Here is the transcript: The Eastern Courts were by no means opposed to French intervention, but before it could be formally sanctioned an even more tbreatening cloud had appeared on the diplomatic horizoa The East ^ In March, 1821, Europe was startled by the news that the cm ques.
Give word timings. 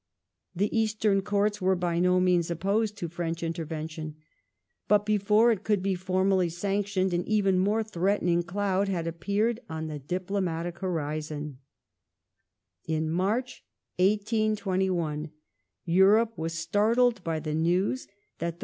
The 0.55 0.75
Eastern 0.75 1.21
Courts 1.21 1.61
were 1.61 1.75
by 1.75 1.99
no 1.99 2.19
means 2.19 2.49
opposed 2.49 2.97
to 2.97 3.07
French 3.07 3.43
intervention, 3.43 4.15
but 4.87 5.05
before 5.05 5.51
it 5.51 5.63
could 5.63 5.83
be 5.83 5.93
formally 5.93 6.49
sanctioned 6.49 7.13
an 7.13 7.23
even 7.27 7.59
more 7.59 7.83
tbreatening 7.83 8.43
cloud 8.47 8.87
had 8.87 9.05
appeared 9.05 9.59
on 9.69 9.89
the 9.89 9.99
diplomatic 9.99 10.79
horizoa 10.79 11.17
The 12.87 12.93
East 12.95 12.95
^ 12.95 12.95
In 12.97 13.11
March, 13.11 13.63
1821, 13.99 15.29
Europe 15.85 16.35
was 16.35 16.53
startled 16.53 17.23
by 17.23 17.39
the 17.39 17.53
news 17.53 18.07
that 18.39 18.55
the 18.55 18.57
cm 18.57 18.57
ques. 18.57 18.59